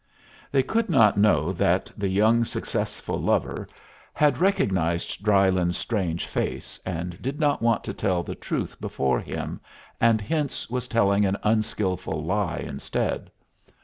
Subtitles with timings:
[0.51, 3.67] They could not know that the young successful lover
[4.13, 9.61] had recognized Drylyn's strange face, and did not want to tell the truth before him,
[9.99, 13.29] and hence was telling an unskilful lie instead.